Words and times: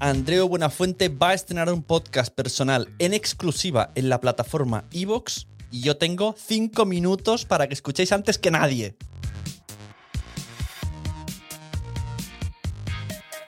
Andreu 0.00 0.48
Buenafuente 0.48 1.08
va 1.08 1.30
a 1.30 1.34
estrenar 1.34 1.72
un 1.72 1.82
podcast 1.82 2.32
personal 2.32 2.88
en 3.00 3.14
exclusiva 3.14 3.90
en 3.96 4.08
la 4.08 4.20
plataforma 4.20 4.84
Evox 4.92 5.48
y 5.72 5.80
yo 5.80 5.96
tengo 5.96 6.36
5 6.38 6.86
minutos 6.86 7.44
para 7.44 7.66
que 7.66 7.74
escuchéis 7.74 8.12
antes 8.12 8.38
que 8.38 8.52
nadie. 8.52 8.94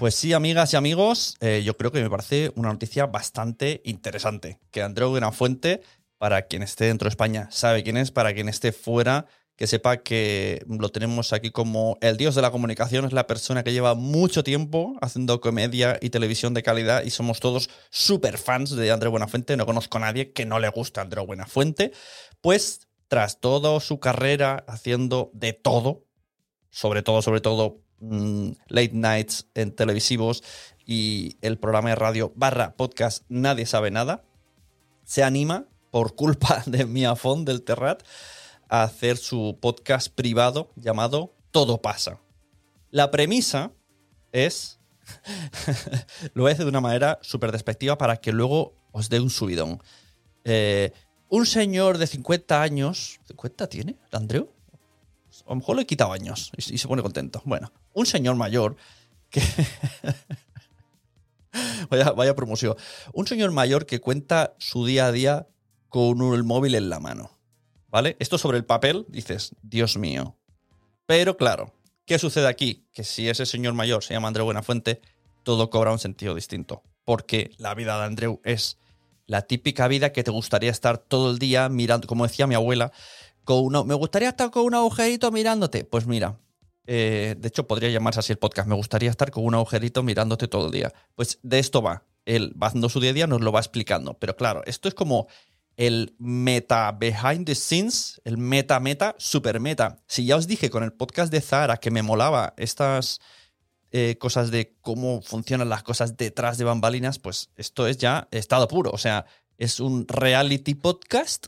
Pues 0.01 0.17
sí, 0.17 0.33
amigas 0.33 0.73
y 0.73 0.77
amigos, 0.77 1.37
eh, 1.41 1.63
yo 1.65 1.77
creo 1.77 1.93
que 1.93 2.03
me 2.03 2.11
parece 2.11 2.51
una 2.57 2.73
noticia 2.73 3.07
bastante 3.07 3.81
interesante. 3.85 4.59
Que 4.73 4.83
Andreu 4.83 5.11
Buenafuente, 5.11 5.83
para 6.19 6.43
quien 6.49 6.65
esté 6.65 6.87
dentro 6.87 7.07
de 7.07 7.11
España, 7.11 7.47
sabe 7.53 7.85
quién 7.85 7.97
es, 7.97 8.11
para 8.11 8.35
quien 8.35 8.49
esté 8.49 8.73
fuera, 8.73 9.27
que 9.61 9.67
sepa 9.67 9.99
que 9.99 10.65
lo 10.67 10.89
tenemos 10.89 11.35
aquí 11.35 11.51
como 11.51 11.99
el 12.01 12.17
dios 12.17 12.35
de 12.35 12.41
la 12.41 12.51
comunicación, 12.51 13.05
es 13.05 13.13
la 13.13 13.27
persona 13.27 13.63
que 13.63 13.75
lleva 13.75 13.95
mucho 13.95 14.43
tiempo 14.43 14.97
haciendo 15.03 15.43
comedia 15.43 15.99
y 16.01 16.09
televisión 16.09 16.55
de 16.55 16.63
calidad 16.63 17.03
y 17.05 17.11
somos 17.11 17.41
todos 17.41 17.69
súper 17.91 18.39
fans 18.39 18.71
de 18.71 18.91
Andreu 18.91 19.11
Buenafuente, 19.11 19.59
no 19.59 19.67
conozco 19.67 19.99
a 19.99 20.01
nadie 20.01 20.33
que 20.33 20.47
no 20.47 20.61
le 20.61 20.71
guste 20.71 21.01
Andreu 21.01 21.27
Buenafuente, 21.27 21.93
pues 22.41 22.89
tras 23.09 23.39
toda 23.39 23.79
su 23.81 24.01
carrera 24.01 24.65
haciendo 24.67 25.31
de 25.35 25.53
todo, 25.53 26.07
sobre 26.71 27.03
todo, 27.03 27.21
sobre 27.21 27.43
todo 27.43 27.83
mm, 27.99 28.53
late 28.69 28.95
nights 28.95 29.47
en 29.53 29.73
televisivos 29.73 30.43
y 30.87 31.37
el 31.43 31.59
programa 31.59 31.91
de 31.91 31.97
radio 31.97 32.33
barra 32.35 32.77
podcast 32.77 33.25
Nadie 33.29 33.67
sabe 33.67 33.91
nada, 33.91 34.25
se 35.05 35.23
anima 35.23 35.67
por 35.91 36.15
culpa 36.15 36.63
de 36.67 36.87
Miafón 36.87 37.45
del 37.45 37.63
Terrat 37.63 38.03
a 38.71 38.85
hacer 38.85 39.17
su 39.17 39.59
podcast 39.61 40.15
privado 40.15 40.73
llamado 40.77 41.35
Todo 41.51 41.83
pasa. 41.83 42.21
La 42.91 43.11
premisa 43.11 43.73
es, 44.33 44.79
lo 46.35 46.45
decir 46.45 46.65
de 46.65 46.71
una 46.71 46.81
manera 46.81 47.19
súper 47.21 47.51
despectiva 47.51 47.99
para 47.99 48.19
que 48.19 48.33
luego 48.33 48.75
os 48.93 49.09
dé 49.09 49.21
un 49.21 49.29
subidón. 49.29 49.83
Eh, 50.45 50.93
un 51.29 51.47
señor 51.47 51.99
de 51.99 52.07
50 52.07 52.63
años, 52.63 53.21
¿50 53.29 53.69
tiene, 53.69 53.97
Andreu? 54.13 54.53
A 55.47 55.51
lo 55.51 55.57
mejor 55.57 55.77
le 55.77 55.83
he 55.83 55.87
quitado 55.87 56.13
años 56.13 56.53
y, 56.57 56.79
se 56.79 56.89
pone 56.89 57.03
contento. 57.03 57.43
Bueno, 57.45 57.73
un 57.93 58.07
señor 58.07 58.37
mayor 58.37 58.77
que... 59.31 59.43
vaya, 61.91 62.13
vaya 62.13 62.37
promoción. 62.37 62.77
Un 63.13 63.27
señor 63.27 63.51
mayor 63.51 63.85
que 63.85 64.01
cuenta 64.01 64.55
su 64.59 64.87
día 64.87 65.07
a 65.07 65.13
día 65.13 65.49
con 65.89 66.21
el 66.35 66.45
móvil 66.45 66.77
en 66.77 66.89
la 66.89 67.01
mano. 67.01 67.40
¿Vale? 67.91 68.17
Esto 68.21 68.39
sobre 68.39 68.59
el 68.59 68.65
papel, 68.65 69.05
dices, 69.09 69.55
Dios 69.63 69.97
mío. 69.97 70.37
Pero 71.07 71.37
claro, 71.37 71.75
¿qué 72.07 72.19
sucede 72.19 72.47
aquí? 72.47 72.87
Que 72.93 73.03
si 73.03 73.29
ese 73.29 73.47
señor 73.47 73.75
mayor 73.75 74.05
se 74.05 74.15
llama 74.15 74.29
Andreu 74.29 74.45
Buenafuente, 74.45 75.01
todo 75.43 75.71
cobra 75.71 75.93
un 75.93 75.99
sentido 75.99 76.35
distinto. 76.35 76.83
Porque 77.05 77.51
la 77.59 77.75
vida 77.75 77.99
de 77.99 78.05
Andreu 78.05 78.41
es 78.45 78.79
la 79.27 79.43
típica 79.43 79.89
vida 79.89 80.13
que 80.13 80.23
te 80.23 80.31
gustaría 80.31 80.71
estar 80.71 80.99
todo 80.99 81.31
el 81.31 81.39
día 81.39 81.69
mirando, 81.69 82.07
como 82.07 82.27
decía 82.27 82.47
mi 82.47 82.55
abuela, 82.55 82.93
con 83.45 83.65
uno, 83.65 83.85
me 83.85 83.95
gustaría 83.95 84.29
estar 84.29 84.51
con 84.51 84.65
un 84.65 84.75
agujerito 84.75 85.33
mirándote. 85.33 85.85
Pues 85.85 86.07
mira, 86.07 86.39
eh, 86.87 87.35
de 87.39 87.49
hecho 87.49 87.67
podría 87.67 87.91
llamarse 87.91 88.21
así 88.21 88.33
el 88.33 88.39
podcast, 88.39 88.69
me 88.69 88.75
gustaría 88.75 89.11
estar 89.11 89.31
con 89.31 89.45
un 89.45 89.55
agujerito 89.55 90.03
mirándote 90.03 90.49
todo 90.49 90.67
el 90.67 90.73
día. 90.73 90.93
Pues 91.15 91.39
de 91.43 91.59
esto 91.59 91.83
va. 91.83 92.05
Él 92.25 92.55
va 92.61 92.69
haciendo 92.69 92.89
su 92.89 93.01
día 93.01 93.11
a 93.11 93.15
día, 93.15 93.27
nos 93.27 93.41
lo 93.41 93.51
va 93.53 93.61
explicando. 93.61 94.15
Pero 94.15 94.37
claro, 94.37 94.63
esto 94.67 94.89
es 94.89 94.95
como 94.95 95.29
el 95.81 96.15
meta 96.19 96.93
behind 96.93 97.47
the 97.47 97.55
scenes, 97.55 98.21
el 98.25 98.37
meta 98.37 98.79
meta, 98.81 99.15
super 99.17 99.61
meta. 99.61 100.03
Si 100.07 100.27
ya 100.27 100.37
os 100.37 100.47
dije 100.47 100.69
con 100.69 100.83
el 100.83 100.93
podcast 100.93 101.33
de 101.33 101.41
Zara 101.41 101.79
que 101.79 101.91
me 101.91 102.03
molaba 102.03 102.53
estas 102.59 103.19
eh, 103.91 104.19
cosas 104.19 104.51
de 104.51 104.77
cómo 104.83 105.23
funcionan 105.23 105.71
las 105.71 105.83
cosas 105.83 106.19
detrás 106.19 106.59
de 106.59 106.65
bambalinas, 106.65 107.19
pues 107.19 107.49
esto 107.57 107.87
es 107.87 107.97
ya 107.97 108.29
estado 108.31 108.69
puro. 108.69 108.91
O 108.91 108.99
sea, 108.99 109.25
es 109.57 109.81
un 109.81 110.07
reality 110.07 110.75
podcast, 110.75 111.47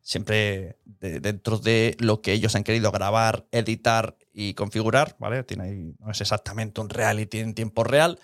siempre 0.00 0.80
dentro 0.84 1.58
de 1.58 1.96
lo 2.00 2.22
que 2.22 2.32
ellos 2.32 2.56
han 2.56 2.64
querido 2.64 2.90
grabar, 2.90 3.46
editar 3.52 4.18
y 4.32 4.54
configurar, 4.54 5.14
¿vale? 5.20 5.44
Tiene 5.44 5.94
no 6.00 6.10
es 6.10 6.20
exactamente 6.20 6.80
un 6.80 6.88
reality 6.88 7.38
en 7.38 7.54
tiempo 7.54 7.84
real, 7.84 8.18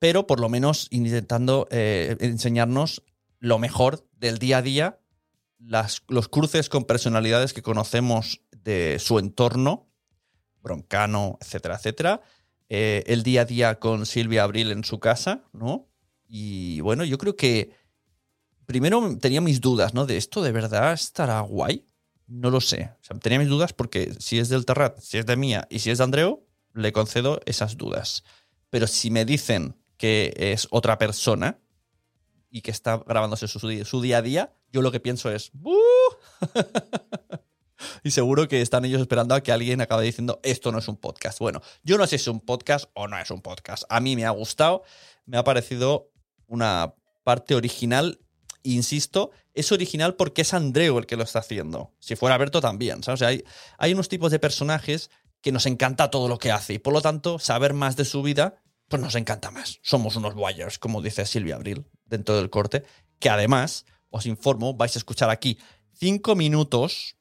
pero 0.00 0.26
por 0.26 0.40
lo 0.40 0.48
menos 0.48 0.88
intentando 0.90 1.68
eh, 1.70 2.16
enseñarnos 2.18 3.04
lo 3.38 3.60
mejor 3.60 4.07
del 4.18 4.38
día 4.38 4.58
a 4.58 4.62
día, 4.62 5.00
los 5.58 6.28
cruces 6.28 6.68
con 6.68 6.84
personalidades 6.84 7.52
que 7.52 7.62
conocemos 7.62 8.42
de 8.52 8.98
su 8.98 9.18
entorno, 9.18 9.88
Broncano, 10.62 11.38
etcétera, 11.40 11.76
etcétera. 11.76 12.20
Eh, 12.68 13.04
el 13.06 13.22
día 13.22 13.42
a 13.42 13.44
día 13.44 13.78
con 13.78 14.04
Silvia 14.04 14.42
Abril 14.42 14.70
en 14.70 14.84
su 14.84 15.00
casa, 15.00 15.44
¿no? 15.52 15.88
Y 16.26 16.80
bueno, 16.80 17.04
yo 17.04 17.16
creo 17.16 17.36
que 17.36 17.72
primero 18.66 19.16
tenía 19.18 19.40
mis 19.40 19.60
dudas, 19.60 19.94
¿no? 19.94 20.04
De 20.04 20.18
esto 20.18 20.42
de 20.42 20.52
verdad 20.52 20.92
estará 20.92 21.40
guay. 21.40 21.86
No 22.26 22.50
lo 22.50 22.60
sé. 22.60 22.92
tenía 23.22 23.38
mis 23.38 23.48
dudas 23.48 23.72
porque 23.72 24.14
si 24.18 24.38
es 24.38 24.50
del 24.50 24.66
Terrat, 24.66 25.00
si 25.00 25.16
es 25.16 25.24
de 25.24 25.36
mía 25.36 25.66
y 25.70 25.78
si 25.78 25.90
es 25.90 25.98
de 25.98 26.04
Andreu, 26.04 26.46
le 26.74 26.92
concedo 26.92 27.40
esas 27.46 27.78
dudas. 27.78 28.22
Pero 28.68 28.86
si 28.86 29.10
me 29.10 29.24
dicen 29.24 29.76
que 29.96 30.34
es 30.36 30.68
otra 30.70 30.98
persona, 30.98 31.58
y 32.50 32.62
que 32.62 32.70
está 32.70 32.98
grabándose 32.98 33.48
su, 33.48 34.00
día 34.00 34.18
a 34.18 34.22
día, 34.22 34.52
yo 34.72 34.82
lo 34.82 34.90
que 34.90 35.00
pienso 35.00 35.30
es 35.30 35.50
y 38.02 38.10
seguro 38.10 38.48
que 38.48 38.60
están 38.60 38.84
ellos 38.84 39.00
esperando 39.00 39.34
a 39.34 39.42
que 39.42 39.52
alguien 39.52 39.80
acabe 39.80 40.04
diciendo 40.04 40.40
esto 40.42 40.72
no 40.72 40.78
es 40.78 40.88
un 40.88 40.96
podcast. 40.96 41.38
Bueno, 41.38 41.62
yo 41.82 41.98
no 41.98 42.06
sé 42.06 42.18
si 42.18 42.22
es 42.22 42.28
un 42.28 42.40
podcast 42.40 42.90
o 42.94 43.08
no 43.08 43.18
es 43.18 43.30
un 43.30 43.42
podcast. 43.42 43.84
A 43.88 44.00
mí 44.00 44.16
me 44.16 44.24
ha 44.24 44.30
gustado, 44.30 44.82
me 45.26 45.36
ha 45.36 45.44
parecido 45.44 46.10
una 46.46 46.94
parte 47.24 47.54
original. 47.54 48.20
Insisto, 48.62 49.30
es 49.54 49.72
original 49.72 50.16
porque 50.16 50.42
es 50.42 50.52
Andreu 50.52 50.98
el 50.98 51.06
que 51.06 51.16
lo 51.16 51.22
está 51.22 51.38
haciendo. 51.38 51.92
Si 52.00 52.16
fuera 52.16 52.38
Berto 52.38 52.60
también, 52.60 53.02
¿sabes? 53.02 53.22
hay, 53.22 53.44
hay 53.78 53.92
unos 53.92 54.08
tipos 54.08 54.32
de 54.32 54.38
personajes 54.38 55.10
que 55.40 55.52
nos 55.52 55.66
encanta 55.66 56.10
todo 56.10 56.28
lo 56.28 56.38
que 56.38 56.50
hace 56.50 56.74
y 56.74 56.78
por 56.78 56.92
lo 56.92 57.00
tanto 57.00 57.38
saber 57.38 57.72
más 57.72 57.96
de 57.96 58.04
su 58.04 58.22
vida 58.22 58.60
pues 58.88 59.02
nos 59.02 59.14
encanta 59.14 59.50
más. 59.50 59.78
Somos 59.82 60.16
unos 60.16 60.34
wires, 60.34 60.78
como 60.78 61.02
dice 61.02 61.26
Silvia 61.26 61.56
Abril 61.56 61.86
dentro 62.08 62.36
del 62.36 62.50
corte, 62.50 62.84
que 63.18 63.30
además, 63.30 63.84
os 64.10 64.26
informo, 64.26 64.74
vais 64.74 64.96
a 64.96 64.98
escuchar 64.98 65.30
aquí 65.30 65.58
cinco 65.92 66.34
minutos 66.34 67.16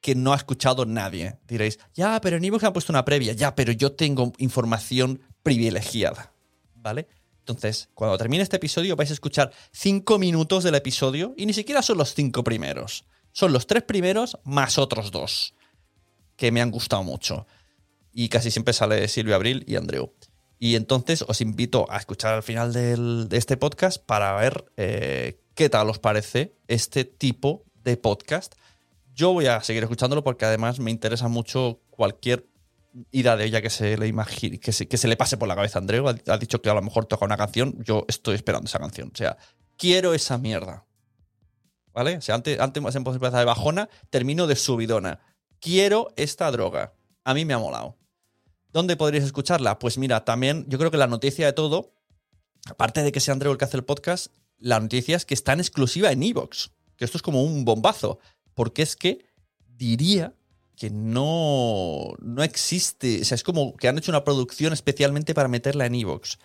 que 0.00 0.14
no 0.14 0.32
ha 0.32 0.36
escuchado 0.36 0.86
nadie. 0.86 1.38
Diréis, 1.48 1.78
ya, 1.94 2.20
pero 2.20 2.36
en 2.36 2.44
Evox 2.44 2.64
han 2.64 2.72
puesto 2.72 2.92
una 2.92 3.04
previa. 3.04 3.32
Ya, 3.32 3.54
pero 3.54 3.72
yo 3.72 3.92
tengo 3.92 4.32
información 4.38 5.20
privilegiada. 5.42 6.32
¿Vale? 6.74 7.08
Entonces, 7.40 7.88
cuando 7.94 8.18
termine 8.18 8.42
este 8.42 8.56
episodio, 8.56 8.96
vais 8.96 9.10
a 9.10 9.14
escuchar 9.14 9.52
cinco 9.72 10.18
minutos 10.18 10.64
del 10.64 10.74
episodio 10.74 11.34
y 11.36 11.46
ni 11.46 11.52
siquiera 11.52 11.82
son 11.82 11.98
los 11.98 12.14
cinco 12.14 12.44
primeros. 12.44 13.04
Son 13.32 13.52
los 13.52 13.66
tres 13.66 13.82
primeros 13.82 14.38
más 14.44 14.78
otros 14.78 15.10
dos 15.10 15.54
que 16.36 16.52
me 16.52 16.60
han 16.60 16.70
gustado 16.70 17.02
mucho. 17.02 17.46
Y 18.12 18.28
casi 18.28 18.50
siempre 18.50 18.74
sale 18.74 19.06
Silvia 19.08 19.36
Abril 19.36 19.64
y 19.66 19.76
Andreu. 19.76 20.12
Y 20.58 20.76
entonces 20.76 21.24
os 21.28 21.40
invito 21.40 21.86
a 21.90 21.98
escuchar 21.98 22.34
al 22.34 22.42
final 22.42 22.72
de 22.72 23.36
este 23.36 23.56
podcast 23.56 24.02
para 24.02 24.34
ver 24.36 24.64
eh, 24.76 25.40
qué 25.54 25.68
tal 25.68 25.90
os 25.90 25.98
parece 25.98 26.54
este 26.66 27.04
tipo 27.04 27.64
de 27.84 27.96
podcast. 27.96 28.54
Yo 29.14 29.32
voy 29.32 29.46
a 29.46 29.62
seguir 29.62 29.82
escuchándolo 29.82 30.24
porque 30.24 30.44
además 30.44 30.78
me 30.78 30.90
interesa 30.90 31.28
mucho 31.28 31.80
cualquier 31.90 32.46
idea 33.10 33.36
de 33.36 33.44
ella 33.44 33.60
que 33.60 33.70
se 33.70 33.98
le 33.98 34.06
imagine, 34.06 34.58
que 34.58 34.72
se, 34.72 34.88
que 34.88 34.96
se 34.96 35.08
le 35.08 35.16
pase 35.16 35.36
por 35.36 35.48
la 35.48 35.54
cabeza 35.54 35.78
a 35.78 35.82
Andreu. 35.82 36.06
Ha, 36.08 36.38
dicho 36.38 36.62
que 36.62 36.70
a 36.70 36.74
lo 36.74 36.82
mejor 36.82 37.06
toca 37.06 37.24
una 37.24 37.36
canción. 37.36 37.74
Yo 37.82 38.04
estoy 38.08 38.36
esperando 38.36 38.66
esa 38.66 38.78
canción. 38.78 39.10
O 39.12 39.16
sea, 39.16 39.36
quiero 39.76 40.14
esa 40.14 40.38
mierda. 40.38 40.86
¿Vale? 41.92 42.16
O 42.18 42.20
sea, 42.20 42.34
antes, 42.34 42.58
antes 42.60 42.94
hemos 42.94 43.14
empezado 43.14 43.38
de 43.38 43.44
bajona, 43.44 43.88
termino 44.10 44.46
de 44.46 44.56
subidona. 44.56 45.20
Quiero 45.60 46.08
esta 46.16 46.50
droga. 46.50 46.92
A 47.24 47.34
mí 47.34 47.44
me 47.44 47.54
ha 47.54 47.58
molado. 47.58 47.96
¿Dónde 48.76 48.98
podréis 48.98 49.24
escucharla? 49.24 49.78
Pues 49.78 49.96
mira, 49.96 50.26
también 50.26 50.66
yo 50.68 50.76
creo 50.76 50.90
que 50.90 50.98
la 50.98 51.06
noticia 51.06 51.46
de 51.46 51.54
todo, 51.54 51.94
aparte 52.68 53.02
de 53.02 53.10
que 53.10 53.20
sea 53.20 53.32
Andreu 53.32 53.50
el 53.50 53.56
que 53.56 53.64
hace 53.64 53.78
el 53.78 53.84
podcast, 53.84 54.26
la 54.58 54.78
noticia 54.78 55.16
es 55.16 55.24
que 55.24 55.32
está 55.32 55.54
en 55.54 55.60
exclusiva 55.60 56.12
en 56.12 56.22
Evox. 56.22 56.72
Que 56.98 57.06
esto 57.06 57.16
es 57.16 57.22
como 57.22 57.42
un 57.42 57.64
bombazo. 57.64 58.18
Porque 58.52 58.82
es 58.82 58.94
que 58.94 59.24
diría 59.66 60.34
que 60.76 60.90
no, 60.90 62.16
no 62.18 62.42
existe. 62.42 63.22
O 63.22 63.24
sea, 63.24 63.36
es 63.36 63.44
como 63.44 63.74
que 63.78 63.88
han 63.88 63.96
hecho 63.96 64.12
una 64.12 64.24
producción 64.24 64.74
especialmente 64.74 65.32
para 65.32 65.48
meterla 65.48 65.86
en 65.86 65.94
Evox. 65.94 66.38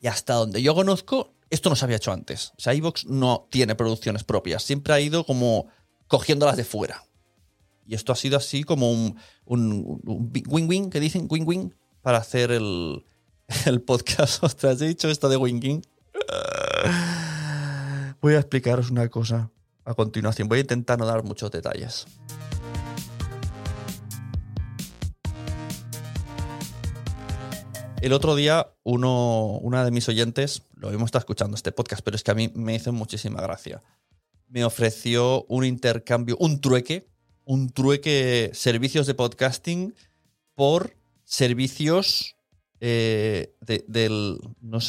Y 0.00 0.06
hasta 0.06 0.32
donde 0.32 0.62
yo 0.62 0.74
conozco, 0.74 1.34
esto 1.50 1.68
no 1.68 1.76
se 1.76 1.84
había 1.84 1.98
hecho 1.98 2.10
antes. 2.10 2.52
O 2.56 2.60
sea, 2.62 2.72
Evox 2.72 3.04
no 3.04 3.48
tiene 3.50 3.74
producciones 3.74 4.24
propias. 4.24 4.62
Siempre 4.62 4.94
ha 4.94 5.00
ido 5.00 5.26
como 5.26 5.66
cogiéndolas 6.08 6.56
de 6.56 6.64
fuera. 6.64 7.05
Y 7.86 7.94
esto 7.94 8.12
ha 8.12 8.16
sido 8.16 8.36
así 8.36 8.64
como 8.64 8.90
un, 8.90 9.16
win-win, 9.46 10.90
que 10.90 11.00
dicen 11.00 11.28
win-win, 11.30 11.74
para 12.02 12.18
hacer 12.18 12.50
el, 12.50 13.04
el 13.66 13.82
podcast. 13.82 14.42
Ostras, 14.42 14.80
he 14.80 14.88
dicho 14.88 15.08
esto 15.08 15.28
de 15.28 15.36
win-win. 15.36 15.82
Voy 18.20 18.34
a 18.34 18.38
explicaros 18.38 18.90
una 18.90 19.08
cosa 19.08 19.50
a 19.84 19.94
continuación. 19.94 20.48
Voy 20.48 20.58
a 20.58 20.62
intentar 20.62 20.98
no 20.98 21.06
dar 21.06 21.22
muchos 21.22 21.50
detalles. 21.50 22.06
El 28.00 28.12
otro 28.12 28.34
día, 28.36 28.72
uno, 28.82 29.58
una 29.62 29.84
de 29.84 29.90
mis 29.90 30.08
oyentes, 30.08 30.62
lo 30.74 30.90
hemos 30.90 31.06
estado 31.06 31.20
escuchando 31.20 31.54
este 31.54 31.72
podcast, 31.72 32.02
pero 32.04 32.14
es 32.14 32.22
que 32.22 32.30
a 32.30 32.34
mí 32.34 32.52
me 32.54 32.74
hizo 32.74 32.92
muchísima 32.92 33.40
gracia. 33.40 33.82
Me 34.48 34.64
ofreció 34.64 35.44
un 35.48 35.64
intercambio, 35.64 36.36
un 36.38 36.60
trueque, 36.60 37.08
un 37.46 37.70
trueque 37.70 38.50
servicios 38.52 39.06
de 39.06 39.14
podcasting 39.14 39.94
por 40.54 40.96
servicios 41.24 42.36
eh, 42.80 43.54
del, 43.60 44.38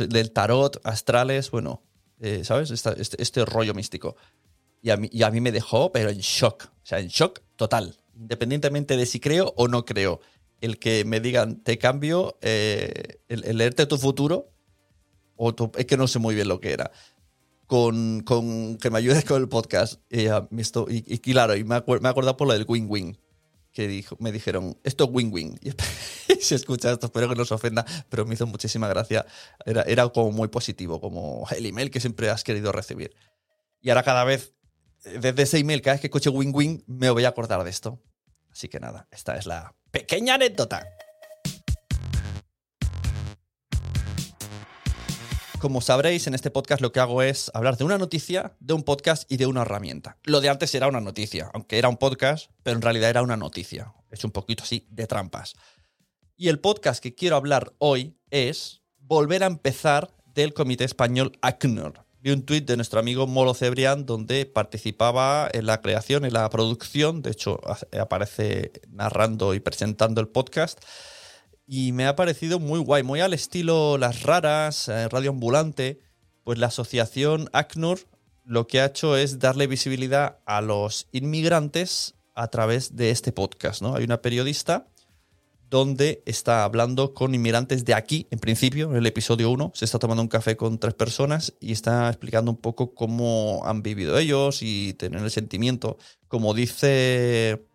del 0.09 0.31
tarot, 0.31 0.81
astrales, 0.83 1.51
bueno, 1.51 1.83
eh, 2.19 2.43
¿sabes? 2.43 2.71
este, 2.71 3.21
este, 3.21 3.45
rollo 3.45 3.73
místico. 3.73 4.17
Y 4.81 4.89
a, 4.89 4.97
mí, 4.97 5.07
y 5.11 5.23
a 5.23 5.31
mí 5.31 5.39
me 5.39 5.51
dejó, 5.51 5.91
pero 5.91 6.09
en 6.09 6.17
shock, 6.17 6.65
o 6.65 6.85
sea, 6.85 6.99
en 6.99 7.07
shock 7.07 7.41
total, 7.55 7.99
independientemente 8.15 8.97
de 8.97 9.05
si 9.05 9.19
creo 9.19 9.53
o 9.55 9.67
no 9.67 9.85
creo 9.85 10.19
el 10.59 10.79
que 10.79 11.05
me 11.05 11.19
digan, 11.19 11.61
te 11.63 11.77
cambio, 11.77 12.37
eh, 12.41 13.19
el, 13.27 13.57
leerte 13.57 13.85
tu 13.85 13.97
futuro, 13.97 14.51
o 15.35 15.53
es 15.77 15.85
que 15.85 15.97
no 15.97 16.07
sé 16.07 16.17
muy 16.17 16.33
bien 16.33 16.47
lo 16.47 16.59
que 16.59 16.73
era, 16.73 16.91
con, 17.67 18.21
con 18.21 18.77
que 18.77 18.89
me 18.89 18.97
ayudes 18.97 19.25
con 19.25 19.41
el 19.41 19.49
podcast. 19.49 20.01
Y, 20.09 20.27
y, 20.87 21.19
claro, 21.19 21.55
y 21.55 21.63
me, 21.63 21.75
he 21.75 21.77
acordado 21.77 22.37
por 22.37 22.47
lo 22.47 22.53
del 22.53 22.65
win-win, 22.67 23.17
que 23.73 24.03
me 24.19 24.31
dijeron, 24.31 24.79
esto 24.83 25.03
es 25.03 25.09
win-win. 25.11 25.59
Y, 26.29 26.41
se 26.41 26.55
escucha 26.55 26.91
esto, 26.91 27.07
espero 27.07 27.29
que 27.29 27.35
no 27.35 27.45
se 27.45 27.53
ofenda, 27.53 27.85
pero 28.09 28.25
me 28.25 28.35
hizo 28.35 28.45
muchísima 28.45 28.87
gracia. 28.87 29.25
Era, 29.65 29.81
era 29.83 30.07
como 30.09 30.31
muy 30.31 30.49
positivo, 30.49 31.01
como 31.01 31.47
el 31.55 31.65
email 31.65 31.89
que 31.89 31.99
siempre 31.99 32.29
has 32.29 32.43
querido 32.43 32.71
recibir. 32.71 33.15
Y 33.81 33.89
ahora 33.89 34.03
cada 34.03 34.23
vez, 34.23 34.53
desde 35.03 35.41
ese 35.41 35.57
email, 35.57 35.81
cada 35.81 35.95
vez 35.95 36.01
que 36.01 36.07
escuche 36.07 36.29
win-win, 36.29 36.83
me 36.85 37.09
voy 37.09 37.25
a 37.25 37.29
acordar 37.29 37.63
de 37.63 37.69
esto. 37.69 37.99
Así 38.51 38.67
que 38.67 38.79
nada, 38.79 39.07
esta 39.11 39.37
es 39.37 39.45
la 39.45 39.73
pequeña 39.89 40.35
anécdota. 40.35 40.87
Como 45.59 45.81
sabréis, 45.81 46.27
en 46.27 46.35
este 46.35 46.51
podcast 46.51 46.83
lo 46.83 46.91
que 46.91 46.99
hago 46.99 47.23
es 47.23 47.49
hablar 47.55 47.77
de 47.77 47.83
una 47.83 47.97
noticia, 47.97 48.55
de 48.59 48.75
un 48.75 48.83
podcast 48.83 49.29
y 49.31 49.37
de 49.37 49.47
una 49.47 49.63
herramienta. 49.63 50.17
Lo 50.23 50.39
de 50.39 50.49
antes 50.49 50.75
era 50.75 50.87
una 50.87 51.01
noticia, 51.01 51.49
aunque 51.51 51.79
era 51.79 51.89
un 51.89 51.97
podcast, 51.97 52.51
pero 52.61 52.75
en 52.75 52.83
realidad 52.83 53.09
era 53.09 53.23
una 53.23 53.37
noticia. 53.37 53.91
Es 54.11 54.23
un 54.23 54.29
poquito 54.29 54.63
así 54.63 54.85
de 54.91 55.07
trampas. 55.07 55.55
Y 56.35 56.49
el 56.49 56.59
podcast 56.59 57.01
que 57.01 57.15
quiero 57.15 57.37
hablar 57.37 57.73
hoy 57.79 58.19
es 58.29 58.83
volver 58.99 59.41
a 59.41 59.47
empezar 59.47 60.11
del 60.35 60.53
Comité 60.53 60.83
Español 60.83 61.31
ACNUR. 61.41 62.05
Vi 62.19 62.29
un 62.31 62.43
tuit 62.43 62.67
de 62.67 62.75
nuestro 62.75 62.99
amigo 62.99 63.25
Molo 63.25 63.55
Cebrián 63.55 64.05
donde 64.05 64.45
participaba 64.45 65.49
en 65.51 65.65
la 65.65 65.81
creación, 65.81 66.23
en 66.25 66.33
la 66.33 66.47
producción, 66.51 67.23
de 67.23 67.31
hecho 67.31 67.59
aparece 67.99 68.73
narrando 68.89 69.55
y 69.55 69.59
presentando 69.59 70.21
el 70.21 70.27
podcast. 70.27 70.79
Y 71.69 71.91
me 71.91 72.07
ha 72.07 72.15
parecido 72.15 72.59
muy 72.59 72.79
guay, 72.79 73.03
muy 73.03 73.19
al 73.19 73.33
estilo 73.33 73.97
Las 73.97 74.23
Raras, 74.23 74.87
eh, 74.87 75.09
Radio 75.09 75.31
Ambulante. 75.31 75.99
Pues 76.45 76.57
la 76.57 76.67
asociación 76.67 77.49
ACNUR 77.51 77.99
lo 78.45 78.67
que 78.67 78.79
ha 78.79 78.85
hecho 78.85 79.17
es 79.17 79.39
darle 79.39 79.67
visibilidad 79.67 80.39
a 80.45 80.61
los 80.61 81.09
inmigrantes 81.11 82.15
a 82.33 82.47
través 82.47 82.95
de 82.95 83.11
este 83.11 83.33
podcast. 83.33 83.81
¿no? 83.81 83.95
Hay 83.95 84.05
una 84.05 84.21
periodista 84.21 84.87
donde 85.69 86.23
está 86.25 86.63
hablando 86.63 87.13
con 87.13 87.35
inmigrantes 87.35 87.83
de 87.83 87.93
aquí, 87.93 88.27
en 88.31 88.39
principio, 88.39 88.89
en 88.89 88.95
el 88.95 89.05
episodio 89.05 89.51
1, 89.51 89.73
se 89.75 89.83
está 89.83 89.99
tomando 89.99 90.23
un 90.23 90.29
café 90.29 90.55
con 90.55 90.79
tres 90.79 90.93
personas 90.93 91.53
y 91.59 91.73
está 91.73 92.07
explicando 92.07 92.49
un 92.49 92.55
poco 92.55 92.95
cómo 92.95 93.63
han 93.65 93.83
vivido 93.83 94.17
ellos 94.17 94.59
y 94.61 94.93
tener 94.93 95.21
el 95.21 95.31
sentimiento. 95.31 95.97
Como 96.29 96.53
dice 96.53 97.65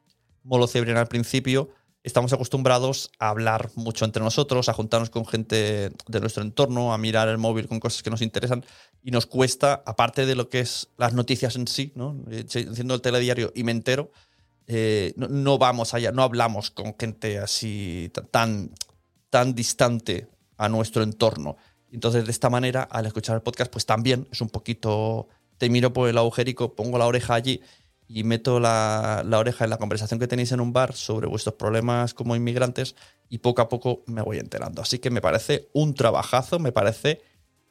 Molo 0.44 0.67
Cebrián 0.67 0.97
al 0.97 1.09
principio, 1.09 1.69
estamos 2.03 2.33
acostumbrados 2.33 3.11
a 3.19 3.29
hablar 3.29 3.71
mucho 3.75 4.05
entre 4.05 4.23
nosotros, 4.23 4.69
a 4.69 4.73
juntarnos 4.73 5.11
con 5.11 5.25
gente 5.25 5.91
de 6.09 6.21
nuestro 6.21 6.43
entorno, 6.43 6.93
a 6.93 6.99
mirar 6.99 7.29
el 7.29 7.39
móvil 7.39 7.69
con 7.69 7.81
cosas 7.81 8.03
que 8.03 8.11
nos 8.11 8.23
interesan 8.23 8.65
y 9.03 9.11
nos 9.11 9.27
cuesta, 9.27 9.83
aparte 9.87 10.27
de 10.27 10.35
lo 10.35 10.49
que 10.49 10.61
es 10.61 10.89
las 10.97 11.13
noticias 11.15 11.57
en 11.57 11.69
sí, 11.69 11.93
¿no? 11.95 12.17
Haciendo 12.49 12.95
el 12.95 13.01
telediario 13.01 13.53
y 13.55 13.63
me 13.63 13.73
entero, 13.73 14.11
eh, 14.67 15.15
no, 15.17 15.59
vamos 15.59 15.95
allá, 15.95 16.13
no 16.13 16.23
hablamos 16.23 16.71
con 16.71 16.97
gente 16.99 17.39
así 17.39 18.11
tan, 18.31 18.71
tan 19.31 19.55
distante 19.55 20.29
a 20.57 20.69
nuestro 20.69 21.03
entorno. 21.03 21.57
Entonces, 21.93 22.25
de 22.25 22.31
esta 22.31 22.51
manera, 22.51 22.83
al 22.83 23.07
escuchar 23.07 23.37
el 23.37 23.43
podcast, 23.43 23.71
pues 23.71 23.87
también 23.87 24.27
es 24.33 24.41
un 24.41 24.49
poquito, 24.49 25.29
te 25.59 25.69
miro 25.69 25.93
por 25.93 26.09
el 26.09 26.19
agujerico, 26.19 26.75
pongo 26.75 26.99
la 26.99 27.07
oreja 27.07 27.35
allí 27.35 27.61
y 28.12 28.25
meto 28.25 28.61
la, 28.61 29.25
oreja 29.32 29.64
en 29.64 29.70
la 29.70 29.79
conversación 29.79 30.20
que 30.20 30.29
tenéis 30.29 30.53
en 30.53 30.61
un 30.61 30.73
bar 30.73 30.94
sobre 30.94 31.26
vuestros 31.26 31.55
problemas 31.55 32.12
como 32.12 32.37
inmigrantes 32.37 32.94
y 33.31 33.38
poco 33.38 33.62
a 33.62 33.69
poco 33.69 34.03
me 34.06 34.20
voy 34.20 34.38
enterando. 34.38 34.82
Así 34.82 34.99
que 34.99 35.11
me 35.11 35.23
parece 35.23 35.69
un 35.73 35.94
trabajazo, 35.94 36.59
me 36.59 36.73
parece 36.73 37.23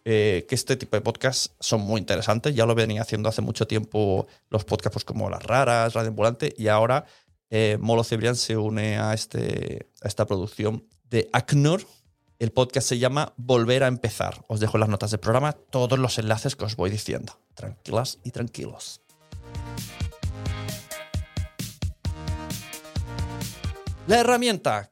eh, 0.03 0.45
que 0.49 0.55
este 0.55 0.77
tipo 0.77 0.95
de 0.95 1.01
podcasts 1.01 1.51
son 1.59 1.81
muy 1.81 1.99
interesantes. 1.99 2.55
Ya 2.55 2.65
lo 2.65 2.73
venía 2.73 3.03
haciendo 3.03 3.29
hace 3.29 3.41
mucho 3.41 3.67
tiempo 3.67 4.25
los 4.49 4.65
podcasts 4.65 4.93
pues, 4.93 5.05
como 5.05 5.29
Las 5.29 5.43
Raras, 5.43 5.93
Radio 5.93 6.09
Ambulante, 6.09 6.53
y 6.57 6.67
ahora 6.69 7.05
eh, 7.51 7.77
Molo 7.79 8.03
Cebrián 8.03 8.35
se 8.35 8.57
une 8.57 8.97
a, 8.97 9.13
este, 9.13 9.89
a 10.01 10.07
esta 10.07 10.25
producción 10.25 10.87
de 11.09 11.29
ACNUR. 11.33 11.85
El 12.39 12.51
podcast 12.51 12.87
se 12.87 12.97
llama 12.97 13.33
Volver 13.37 13.83
a 13.83 13.87
empezar. 13.87 14.43
Os 14.47 14.59
dejo 14.59 14.79
las 14.79 14.89
notas 14.89 15.11
del 15.11 15.19
programa 15.19 15.51
todos 15.51 15.99
los 15.99 16.17
enlaces 16.17 16.55
que 16.55 16.65
os 16.65 16.75
voy 16.75 16.89
diciendo. 16.89 17.39
Tranquilas 17.53 18.17
y 18.23 18.31
tranquilos. 18.31 19.01
La 24.11 24.19
herramienta. 24.19 24.91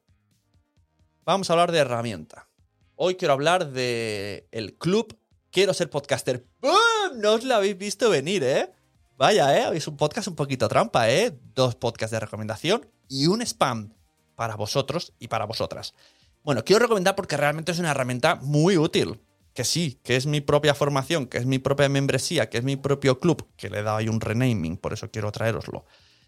Vamos 1.25 1.50
a 1.50 1.54
hablar 1.54 1.74
de 1.74 1.80
herramienta. 1.80 2.48
Hoy 2.95 3.16
quiero 3.16 3.33
hablar 3.33 3.69
de 3.69 4.48
el 4.54 4.77
club 4.77 5.19
Quiero 5.51 5.74
ser 5.74 5.89
podcaster. 5.89 6.48
¡Bum! 6.62 7.19
No 7.19 7.33
os 7.33 7.44
lo 7.44 7.56
habéis 7.56 7.77
visto 7.77 8.10
venir, 8.10 8.45
¿eh? 8.45 8.71
Vaya, 9.18 9.57
¿eh? 9.57 9.63
Habéis 9.63 9.89
un 9.89 9.98
podcast 9.98 10.30
un 10.30 10.36
poquito 10.36 10.69
trampa, 10.69 11.10
¿eh? 11.10 11.38
Dos 11.54 11.75
podcasts 11.75 12.13
de 12.13 12.21
recomendación 12.21 12.89
y 13.10 13.27
un 13.27 13.42
spam 13.42 13.94
para 14.36 14.56
vosotros 14.56 15.12
y 15.19 15.27
para 15.27 15.44
vosotras. 15.44 15.95
Bueno, 16.42 16.63
quiero 16.63 16.83
recomendar 16.83 17.18
porque 17.18 17.36
realmente 17.36 17.74
es 17.74 17.80
una 17.80 17.92
herramienta 17.92 18.36
muy 18.36 18.77
útil. 18.77 19.19
Que 19.54 19.66
sí, 19.66 20.00
que 20.01 20.16
es 20.16 20.27
mi 20.27 20.39
propia 20.39 20.74
formación, 20.74 21.27
que 21.27 21.39
es 21.39 21.45
mi 21.45 21.60
propia 21.60 21.89
membresía, 21.89 22.50
que 22.50 22.60
es 22.60 22.63
mi 22.63 22.77
propio 22.77 23.19
club, 23.19 23.45
que 23.57 23.69
le 23.69 23.80
he 23.80 23.83
dado 23.83 23.98
ahí 23.98 24.07
un 24.07 24.21
renaming, 24.21 24.77
por 24.77 24.94
eso 24.94 25.12
quiero 25.12 25.30
traeroslo. 25.33 25.83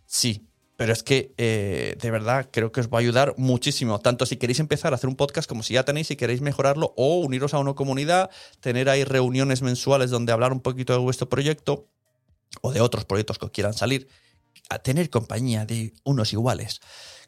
Sí, 0.06 0.51
pero 0.82 0.94
es 0.94 1.04
que 1.04 1.32
eh, 1.38 1.96
de 2.02 2.10
verdad 2.10 2.50
creo 2.52 2.72
que 2.72 2.80
os 2.80 2.88
va 2.88 2.98
a 2.98 3.02
ayudar 3.02 3.36
muchísimo, 3.38 4.00
tanto 4.00 4.26
si 4.26 4.38
queréis 4.38 4.60
empezar 4.60 4.92
a 4.92 4.96
hacer 4.96 5.12
un 5.12 5.16
podcast 5.16 5.48
como 5.48 5.62
si 5.62 5.76
ya 5.76 5.86
tenéis 5.86 6.10
y 6.10 6.16
queréis 6.16 6.42
mejorarlo 6.42 6.96
o 6.98 7.20
uniros 7.20 7.54
a 7.54 7.60
una 7.60 7.76
comunidad, 7.76 8.32
tener 8.62 8.90
ahí 8.90 9.04
reuniones 9.04 9.62
mensuales 9.62 10.10
donde 10.10 10.32
hablar 10.32 10.52
un 10.52 10.60
poquito 10.60 10.94
de 10.94 10.98
vuestro 10.98 11.30
proyecto 11.30 11.88
o 12.62 12.72
de 12.72 12.82
otros 12.82 13.06
proyectos 13.06 13.38
que 13.38 13.52
quieran 13.52 13.76
salir, 13.76 14.08
a 14.72 14.80
tener 14.80 15.12
compañía 15.12 15.68
de 15.68 15.94
unos 16.04 16.34
iguales. 16.34 16.82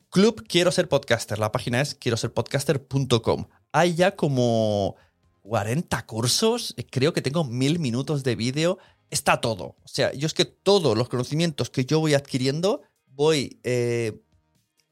Club 0.10 0.44
Quiero 0.48 0.72
Ser 0.72 0.90
Podcaster, 0.90 1.38
la 1.38 1.52
página 1.52 1.80
es 1.80 1.94
quiero 1.94 2.18
ser 2.18 2.34
podcaster.com. 2.34 3.46
Hay 3.72 3.94
ya 3.94 4.16
como 4.16 4.96
40 5.44 6.04
cursos, 6.08 6.74
creo 6.90 7.14
que 7.14 7.22
tengo 7.22 7.44
mil 7.44 7.78
minutos 7.78 8.24
de 8.24 8.36
vídeo, 8.36 8.80
está 9.12 9.42
todo. 9.42 9.76
O 9.84 9.88
sea, 9.88 10.12
yo 10.14 10.26
es 10.26 10.34
que 10.34 10.46
todos 10.46 10.98
los 10.98 11.08
conocimientos 11.08 11.70
que 11.70 11.86
yo 11.86 12.00
voy 12.00 12.16
adquiriendo 12.16 12.82
voy 13.16 13.60
eh, 13.64 14.22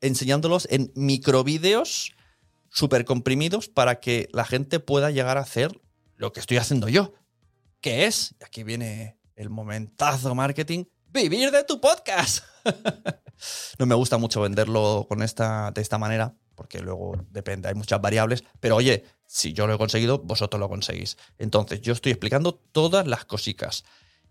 enseñándolos 0.01 0.67
en 0.71 0.91
microvídeos 0.95 2.13
súper 2.69 3.05
comprimidos 3.05 3.67
para 3.67 3.99
que 3.99 4.29
la 4.31 4.45
gente 4.45 4.79
pueda 4.79 5.11
llegar 5.11 5.37
a 5.37 5.41
hacer 5.41 5.79
lo 6.15 6.33
que 6.33 6.39
estoy 6.39 6.57
haciendo 6.57 6.87
yo. 6.87 7.13
Que 7.81 8.05
es, 8.05 8.35
y 8.39 8.43
aquí 8.43 8.63
viene 8.63 9.17
el 9.35 9.49
momentazo 9.49 10.35
marketing, 10.35 10.85
vivir 11.07 11.51
de 11.51 11.63
tu 11.63 11.81
podcast. 11.81 12.43
no 13.79 13.85
me 13.85 13.95
gusta 13.95 14.17
mucho 14.17 14.41
venderlo 14.41 15.05
con 15.09 15.23
esta, 15.23 15.71
de 15.71 15.81
esta 15.81 15.97
manera, 15.97 16.35
porque 16.55 16.79
luego 16.79 17.13
depende, 17.29 17.67
hay 17.67 17.75
muchas 17.75 17.99
variables, 17.99 18.43
pero 18.59 18.75
oye, 18.75 19.03
si 19.25 19.53
yo 19.53 19.67
lo 19.67 19.73
he 19.73 19.77
conseguido, 19.77 20.19
vosotros 20.19 20.59
lo 20.59 20.69
conseguís. 20.69 21.17
Entonces, 21.37 21.81
yo 21.81 21.93
estoy 21.93 22.11
explicando 22.11 22.53
todas 22.53 23.07
las 23.07 23.25
cositas. 23.25 23.83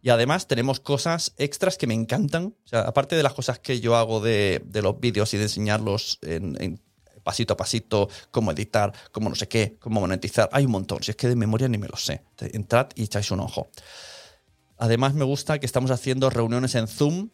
Y 0.02 0.10
además 0.10 0.46
tenemos 0.46 0.80
cosas 0.80 1.34
extras 1.36 1.76
que 1.76 1.86
me 1.86 1.94
encantan. 1.94 2.54
Aparte 2.72 3.16
de 3.16 3.22
las 3.22 3.34
cosas 3.34 3.58
que 3.58 3.80
yo 3.80 3.96
hago 3.96 4.20
de, 4.20 4.62
los 4.72 4.98
vídeos 4.98 5.34
y 5.34 5.36
de 5.36 5.44
enseñarlos 5.44 6.18
en, 6.22 6.80
pasito 7.22 7.54
a 7.54 7.56
pasito, 7.56 8.08
cómo 8.30 8.52
editar, 8.52 8.92
cómo 9.12 9.28
no 9.28 9.34
sé 9.34 9.46
qué, 9.46 9.76
cómo 9.78 10.00
monetizar, 10.00 10.48
hay 10.52 10.64
un 10.64 10.72
montón. 10.72 11.02
Si 11.02 11.10
es 11.10 11.16
que 11.16 11.28
de 11.28 11.36
memoria 11.36 11.68
ni 11.68 11.78
me 11.78 11.88
lo 11.88 11.96
sé. 11.96 12.22
Entrad 12.38 12.88
y 12.94 13.04
echáis 13.04 13.30
un 13.30 13.40
ojo. 13.40 13.68
Además 14.78 15.12
me 15.12 15.24
gusta 15.24 15.58
que 15.58 15.66
estamos 15.66 15.90
haciendo 15.90 16.30
reuniones 16.30 16.74
en 16.74 16.88
Zoom. 16.88 17.28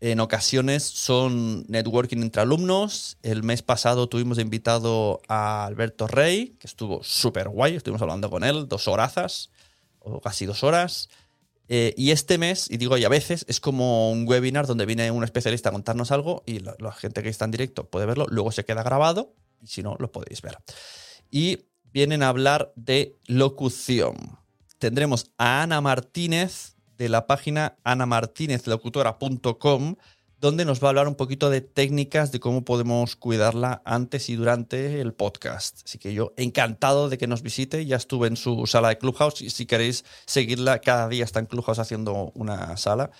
En 0.00 0.18
ocasiones 0.18 0.82
son 0.82 1.64
networking 1.68 2.18
entre 2.18 2.42
alumnos. 2.42 3.18
El 3.22 3.44
mes 3.44 3.62
pasado 3.62 4.08
tuvimos 4.08 4.40
invitado 4.40 5.20
a 5.28 5.64
Alberto 5.64 6.08
Rey, 6.08 6.56
que 6.58 6.66
estuvo 6.66 7.04
súper 7.04 7.48
guay. 7.48 7.76
Estuvimos 7.76 8.02
hablando 8.02 8.28
con 8.28 8.42
él 8.42 8.66
dos 8.66 8.88
horazas, 8.88 9.50
o 10.00 10.20
casi 10.20 10.44
dos 10.44 10.64
horas. 10.64 11.08
Eh, 11.74 11.94
y 11.96 12.10
este 12.10 12.36
mes, 12.36 12.70
y 12.70 12.76
digo, 12.76 12.98
y 12.98 13.04
a 13.04 13.08
veces 13.08 13.46
es 13.48 13.58
como 13.58 14.12
un 14.12 14.28
webinar 14.28 14.66
donde 14.66 14.84
viene 14.84 15.10
un 15.10 15.24
especialista 15.24 15.70
a 15.70 15.72
contarnos 15.72 16.12
algo 16.12 16.42
y 16.44 16.58
la, 16.58 16.92
gente 16.92 17.22
que 17.22 17.30
está 17.30 17.46
en 17.46 17.50
directo 17.50 17.88
puede 17.88 18.04
verlo, 18.04 18.26
luego 18.28 18.52
se 18.52 18.66
queda 18.66 18.82
grabado 18.82 19.32
y 19.58 19.68
si 19.68 19.82
no, 19.82 19.96
lo 19.98 20.12
podéis 20.12 20.42
ver. 20.42 20.58
Y 21.30 21.60
vienen 21.84 22.22
a 22.22 22.28
hablar 22.28 22.74
de 22.76 23.16
locución. 23.26 24.38
Tendremos 24.76 25.32
a 25.38 25.62
Ana 25.62 25.80
Martínez 25.80 26.76
de 26.98 27.08
la 27.08 27.26
página 27.26 27.78
anamartinezlocutora.com 27.84 29.96
donde 30.42 30.64
nos 30.64 30.82
va 30.82 30.88
a 30.88 30.90
hablar 30.90 31.06
un 31.06 31.14
poquito 31.14 31.50
de 31.50 31.60
técnicas 31.60 32.32
de 32.32 32.40
cómo 32.40 32.64
podemos 32.64 33.14
cuidarla 33.14 33.80
antes 33.84 34.28
y 34.28 34.34
durante 34.34 35.00
el 35.00 35.14
podcast. 35.14 35.82
Así 35.84 35.98
que 35.98 36.14
yo 36.14 36.34
encantado 36.36 37.08
de 37.08 37.16
que 37.16 37.28
nos 37.28 37.42
visite, 37.42 37.86
ya 37.86 37.94
estuve 37.94 38.26
en 38.26 38.34
su 38.34 38.66
sala 38.66 38.88
de 38.88 38.98
Clubhouse 38.98 39.40
y 39.40 39.50
si 39.50 39.66
queréis 39.66 40.04
seguirla, 40.26 40.80
cada 40.80 41.08
día 41.08 41.22
está 41.22 41.38
en 41.38 41.46
Clubhouse 41.46 41.78
haciendo 41.78 42.32
una 42.34 42.76
sala. 42.76 43.12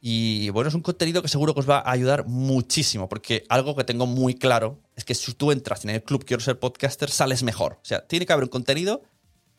Y 0.00 0.50
bueno, 0.50 0.66
es 0.66 0.74
un 0.74 0.80
contenido 0.80 1.22
que 1.22 1.28
seguro 1.28 1.54
que 1.54 1.60
os 1.60 1.70
va 1.70 1.78
a 1.78 1.92
ayudar 1.92 2.26
muchísimo, 2.26 3.08
porque 3.08 3.44
algo 3.48 3.76
que 3.76 3.84
tengo 3.84 4.06
muy 4.06 4.34
claro 4.34 4.80
es 4.96 5.04
que 5.04 5.14
si 5.14 5.34
tú 5.34 5.52
entras 5.52 5.84
en 5.84 5.90
el 5.90 6.02
club 6.02 6.24
Quiero 6.24 6.42
ser 6.42 6.58
podcaster, 6.58 7.08
sales 7.08 7.44
mejor. 7.44 7.74
O 7.74 7.84
sea, 7.84 8.04
tiene 8.08 8.26
que 8.26 8.32
haber 8.32 8.46
un 8.46 8.50
contenido 8.50 9.02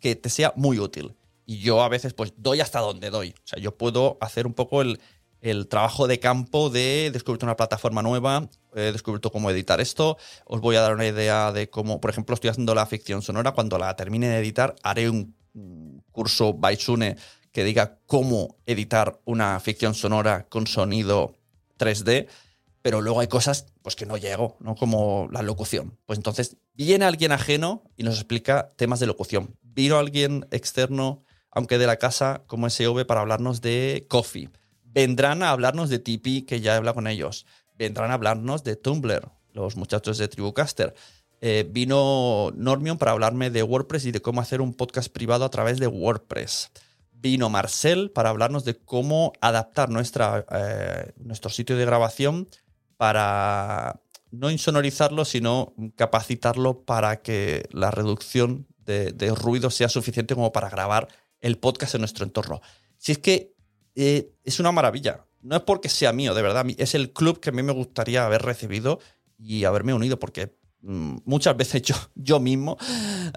que 0.01 0.17
te 0.17 0.29
sea 0.29 0.51
muy 0.57 0.79
útil. 0.79 1.15
Y 1.45 1.59
yo 1.59 1.81
a 1.81 1.87
veces 1.87 2.13
pues 2.13 2.33
doy 2.35 2.59
hasta 2.59 2.81
donde 2.81 3.09
doy. 3.09 3.29
O 3.29 3.47
sea, 3.47 3.59
yo 3.59 3.77
puedo 3.77 4.17
hacer 4.19 4.45
un 4.47 4.53
poco 4.53 4.81
el, 4.81 4.99
el 5.43 5.67
trabajo 5.67 6.07
de 6.07 6.19
campo 6.19 6.69
de 6.69 7.11
descubrir 7.11 7.43
una 7.43 7.57
plataforma 7.57 8.01
nueva, 8.01 8.49
he 8.73 8.93
descubierto 8.93 9.29
cómo 9.29 9.51
editar 9.51 9.81
esto, 9.81 10.17
os 10.45 10.61
voy 10.61 10.77
a 10.77 10.81
dar 10.81 10.93
una 10.93 11.05
idea 11.05 11.51
de 11.51 11.69
cómo, 11.69 11.99
por 11.99 12.09
ejemplo, 12.09 12.33
estoy 12.33 12.49
haciendo 12.49 12.73
la 12.73 12.85
ficción 12.85 13.21
sonora, 13.21 13.51
cuando 13.51 13.77
la 13.77 13.93
termine 13.97 14.29
de 14.29 14.37
editar 14.39 14.73
haré 14.83 15.09
un 15.09 15.35
curso 16.13 16.53
Baisune 16.53 17.17
que 17.51 17.65
diga 17.65 17.99
cómo 18.07 18.55
editar 18.65 19.19
una 19.25 19.59
ficción 19.59 19.93
sonora 19.93 20.47
con 20.47 20.65
sonido 20.65 21.35
3D, 21.77 22.27
pero 22.81 23.01
luego 23.01 23.19
hay 23.19 23.27
cosas 23.27 23.65
pues 23.81 23.97
que 23.97 24.05
no 24.05 24.15
llego, 24.15 24.55
¿no? 24.61 24.75
Como 24.75 25.27
la 25.29 25.41
locución. 25.41 25.97
Pues 26.05 26.17
entonces 26.17 26.55
viene 26.73 27.03
alguien 27.03 27.33
ajeno 27.33 27.83
y 27.97 28.03
nos 28.03 28.15
explica 28.15 28.71
temas 28.77 29.01
de 29.01 29.07
locución. 29.07 29.57
Vino 29.61 29.97
alguien 29.97 30.47
externo, 30.51 31.23
aunque 31.51 31.77
de 31.77 31.87
la 31.87 31.97
casa, 31.97 32.43
como 32.47 32.69
SV, 32.69 33.05
para 33.05 33.21
hablarnos 33.21 33.59
de 33.61 34.05
coffee 34.07 34.49
Vendrán 34.93 35.41
a 35.41 35.49
hablarnos 35.49 35.89
de 35.89 35.97
Tipeee, 35.97 36.45
que 36.45 36.61
ya 36.61 36.73
he 36.73 36.77
hablado 36.77 36.95
con 36.95 37.07
ellos. 37.07 37.47
Vendrán 37.75 38.11
a 38.11 38.13
hablarnos 38.13 38.63
de 38.63 38.75
Tumblr, 38.75 39.31
los 39.51 39.75
muchachos 39.75 40.19
de 40.19 40.27
Tribucaster. 40.27 40.93
Eh, 41.41 41.67
vino 41.69 42.51
Normion 42.55 42.97
para 42.97 43.11
hablarme 43.11 43.49
de 43.49 43.63
WordPress 43.63 44.05
y 44.05 44.11
de 44.11 44.21
cómo 44.21 44.39
hacer 44.39 44.61
un 44.61 44.73
podcast 44.73 45.11
privado 45.11 45.45
a 45.45 45.49
través 45.49 45.79
de 45.79 45.87
WordPress. 45.87 46.71
Vino 47.11 47.49
Marcel 47.49 48.11
para 48.11 48.29
hablarnos 48.29 48.65
de 48.65 48.77
cómo 48.77 49.33
adaptar 49.41 49.89
nuestra, 49.89 50.45
eh, 50.51 51.11
nuestro 51.17 51.49
sitio 51.49 51.75
de 51.75 51.85
grabación 51.85 52.47
para 52.95 53.99
no 54.29 54.51
insonorizarlo, 54.51 55.25
sino 55.25 55.73
capacitarlo 55.95 56.83
para 56.85 57.21
que 57.21 57.67
la 57.71 57.89
reducción 57.89 58.67
de, 58.77 59.11
de 59.11 59.33
ruido 59.33 59.71
sea 59.71 59.89
suficiente 59.89 60.35
como 60.35 60.51
para 60.51 60.69
grabar 60.69 61.07
el 61.41 61.57
podcast 61.57 61.95
en 61.95 62.01
nuestro 62.01 62.25
entorno. 62.25 62.61
Si 62.97 63.11
es 63.11 63.17
que 63.17 63.52
eh, 63.95 64.31
es 64.43 64.59
una 64.59 64.71
maravilla. 64.71 65.25
No 65.41 65.55
es 65.55 65.61
porque 65.63 65.89
sea 65.89 66.13
mío, 66.13 66.33
de 66.33 66.41
verdad. 66.41 66.65
Es 66.77 66.95
el 66.95 67.11
club 67.11 67.39
que 67.39 67.49
a 67.49 67.53
mí 67.53 67.63
me 67.63 67.73
gustaría 67.73 68.25
haber 68.25 68.41
recibido 68.41 68.99
y 69.37 69.65
haberme 69.65 69.93
unido, 69.93 70.19
porque 70.19 70.55
mm, 70.81 71.17
muchas 71.25 71.57
veces 71.57 71.81
yo, 71.81 71.95
yo 72.15 72.39
mismo 72.39 72.77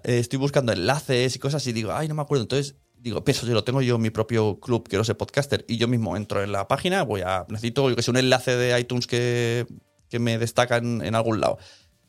eh, 0.04 0.18
estoy 0.18 0.38
buscando 0.38 0.72
enlaces 0.72 1.34
y 1.34 1.38
cosas 1.38 1.66
y 1.66 1.72
digo, 1.72 1.92
ay, 1.92 2.08
no 2.08 2.14
me 2.14 2.22
acuerdo. 2.22 2.42
Entonces 2.42 2.76
digo, 3.06 3.25
pienso, 3.25 3.46
si 3.46 3.52
lo 3.52 3.64
tengo 3.64 3.82
yo 3.82 3.98
mi 3.98 4.10
propio 4.10 4.58
club, 4.60 4.88
quiero 4.88 5.04
ser 5.04 5.16
podcaster, 5.16 5.64
y 5.68 5.76
yo 5.76 5.88
mismo 5.88 6.16
entro 6.16 6.42
en 6.42 6.52
la 6.52 6.66
página, 6.66 7.02
voy 7.04 7.20
a, 7.20 7.46
necesito, 7.48 7.88
yo 7.88 7.96
que 7.96 8.02
sé, 8.02 8.10
un 8.10 8.16
enlace 8.16 8.56
de 8.56 8.78
iTunes 8.78 9.06
que, 9.06 9.66
que 10.08 10.18
me 10.18 10.38
destaca 10.38 10.78
en, 10.78 11.02
en, 11.04 11.14
algún 11.14 11.40
lado. 11.40 11.58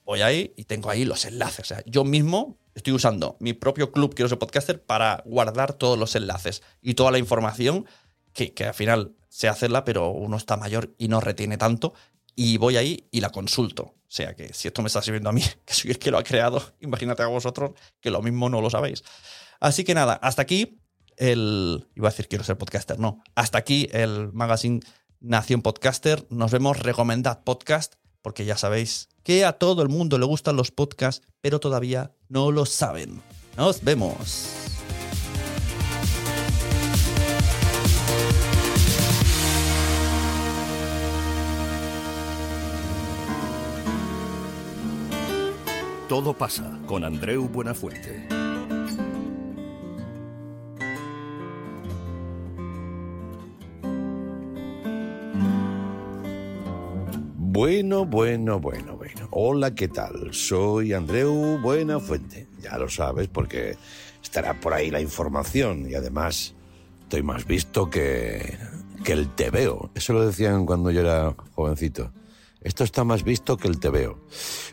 Voy 0.06 0.22
ahí 0.22 0.54
y 0.56 0.64
tengo 0.64 0.90
ahí 0.90 1.06
los 1.06 1.26
enlaces. 1.26 1.60
O 1.60 1.66
sea, 1.66 1.84
yo 1.86 2.04
mismo 2.04 2.58
estoy 2.74 2.94
usando 2.94 3.38
mi 3.40 3.54
propio 3.54 3.92
club, 3.92 4.16
quiero 4.16 4.30
ser 4.30 4.40
podcaster, 4.40 4.82
para 4.82 5.22
guardar 5.26 5.74
todos 5.74 6.00
los 6.00 6.16
enlaces 6.16 6.64
y 6.82 6.94
toda 6.94 7.12
la 7.12 7.20
información 7.20 7.86
que, 8.38 8.66
al 8.66 8.74
final 8.74 9.16
sé 9.30 9.48
hacerla, 9.48 9.84
pero 9.84 10.10
uno 10.12 10.38
está 10.38 10.58
mayor 10.58 10.94
y 10.98 11.08
no 11.08 11.20
retiene 11.20 11.58
tanto. 11.58 11.94
Y 12.36 12.58
voy 12.58 12.78
ahí 12.78 13.08
y 13.12 13.22
la 13.22 13.32
consulto. 13.32 13.84
O 13.84 14.10
sea 14.10 14.36
que 14.36 14.54
si 14.54 14.68
esto 14.68 14.82
me 14.82 14.88
está 14.88 15.02
sirviendo 15.02 15.30
a 15.30 15.34
mí, 15.34 15.42
que 15.66 15.74
soy 15.74 15.92
el 15.92 16.00
que 16.00 16.12
lo 16.12 16.18
ha 16.18 16.24
creado, 16.24 16.62
imagínate 16.80 17.24
a 17.24 17.28
vosotros 17.28 17.72
que 18.00 18.12
lo 18.12 18.22
mismo 18.22 18.50
no 18.50 18.62
lo 18.62 18.70
sabéis. 18.70 19.04
Así 19.60 19.84
que 19.84 19.94
nada, 19.94 20.14
hasta 20.14 20.44
aquí 20.44 20.80
el. 21.18 21.88
Iba 21.96 22.10
a 22.10 22.12
decir 22.12 22.28
quiero 22.28 22.44
ser 22.44 22.58
podcaster, 22.58 23.00
no. 23.00 23.24
Hasta 23.36 23.58
aquí 23.58 23.90
el 23.92 24.32
magazine 24.34 24.82
Nación 25.20 25.64
Podcaster. 25.64 26.28
Nos 26.30 26.52
vemos, 26.52 26.78
recomendad 26.78 27.44
podcast, 27.44 27.96
porque 28.22 28.46
ya 28.46 28.56
sabéis 28.56 29.10
que 29.24 29.46
a 29.46 29.54
todo 29.54 29.82
el 29.82 29.90
mundo 29.90 30.20
le 30.20 30.26
gustan 30.26 30.56
los 30.56 30.70
podcasts, 30.72 31.26
pero 31.42 31.60
todavía 31.60 32.12
no 32.30 32.52
lo 32.52 32.68
saben. 32.68 33.22
Nos 33.58 33.84
vemos. 33.84 34.67
Todo 46.08 46.34
pasa 46.34 46.80
con 46.86 47.04
Andreu 47.04 47.50
Buenafuente. 47.50 48.26
Bueno, 57.36 58.06
bueno, 58.06 58.62
bueno, 58.62 58.96
bueno. 58.96 59.28
Hola, 59.32 59.76
¿qué 59.76 59.90
tal? 59.90 60.34
Soy 60.34 60.94
Andreu 60.94 61.60
Buenafuente. 61.62 62.48
Ya 62.62 62.78
lo 62.78 62.88
sabes 62.88 63.28
porque 63.28 63.76
estará 64.24 64.58
por 64.58 64.74
ahí 64.74 64.90
la 64.90 65.02
información 65.02 65.90
y 65.90 65.96
además 65.96 66.56
estoy 67.04 67.22
más 67.22 67.46
visto 67.46 67.90
que, 67.90 68.58
que 69.04 69.12
el 69.12 69.28
veo. 69.52 69.92
Eso 69.94 70.14
lo 70.14 70.26
decían 70.26 70.66
cuando 70.66 70.90
yo 70.90 71.02
era 71.02 71.36
jovencito. 71.54 72.14
Esto 72.62 72.84
está 72.84 73.04
más 73.04 73.24
visto 73.24 73.58
que 73.58 73.68
el 73.68 73.78
veo. 73.78 74.20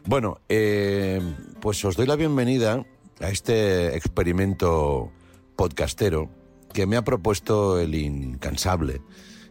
Bueno, 0.06 0.40
eh, 0.48 1.20
pues 1.60 1.84
os 1.84 1.96
doy 1.96 2.06
la 2.06 2.16
bienvenida 2.16 2.84
a 3.20 3.28
este 3.28 3.96
experimento 3.96 5.12
podcastero 5.56 6.30
que 6.72 6.86
me 6.86 6.96
ha 6.96 7.02
propuesto 7.02 7.78
el 7.78 7.94
incansable, 7.94 9.02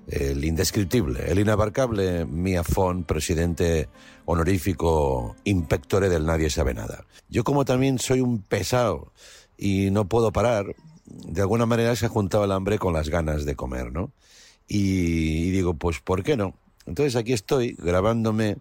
el 0.07 0.43
indescriptible, 0.43 1.31
el 1.31 1.39
inabarcable 1.39 2.25
Mia 2.25 2.63
Fon, 2.63 3.03
presidente 3.03 3.87
honorífico 4.25 5.35
impectore 5.43 6.09
del 6.09 6.25
Nadie 6.25 6.49
Sabe 6.49 6.73
Nada. 6.73 7.05
Yo 7.29 7.43
como 7.43 7.65
también 7.65 7.99
soy 7.99 8.19
un 8.21 8.41
pesado 8.41 9.13
y 9.57 9.91
no 9.91 10.09
puedo 10.09 10.31
parar, 10.31 10.75
de 11.05 11.41
alguna 11.41 11.65
manera 11.65 11.95
se 11.95 12.07
ha 12.07 12.09
juntado 12.09 12.45
el 12.45 12.51
hambre 12.51 12.79
con 12.79 12.93
las 12.93 13.09
ganas 13.09 13.45
de 13.45 13.55
comer, 13.55 13.91
¿no? 13.91 14.11
y 14.65 15.51
digo, 15.51 15.73
pues 15.75 15.99
¿por 15.99 16.23
qué 16.23 16.37
no? 16.37 16.55
Entonces 16.85 17.15
aquí 17.15 17.33
estoy 17.33 17.75
grabándome 17.77 18.57